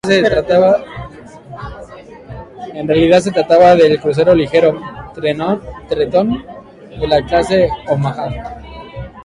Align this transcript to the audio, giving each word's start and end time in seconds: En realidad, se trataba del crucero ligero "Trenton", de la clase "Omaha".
En 2.73 2.87
realidad, 2.87 3.19
se 3.19 3.29
trataba 3.29 3.75
del 3.75 4.01
crucero 4.01 4.33
ligero 4.33 4.75
"Trenton", 5.13 6.41
de 6.97 7.07
la 7.07 7.23
clase 7.23 7.69
"Omaha". 7.87 8.57